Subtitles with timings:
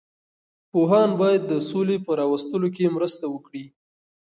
[0.71, 3.63] پوهان باید د سولې په راوستلو کې مرسته وکړي.